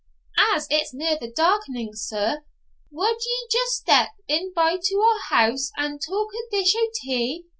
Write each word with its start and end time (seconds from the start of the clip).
'As 0.35 0.65
it's 0.71 0.95
near 0.95 1.15
the 1.15 1.29
darkening, 1.31 1.91
sir, 1.93 2.43
wad 2.89 3.17
ye 3.23 3.47
just 3.51 3.73
step 3.73 4.09
in 4.27 4.51
by 4.51 4.77
to 4.83 4.95
our 4.97 5.19
house 5.37 5.69
and 5.77 6.01
tak 6.01 6.11
a 6.11 6.49
dish 6.51 6.73
o' 6.75 6.89
tea? 7.03 7.45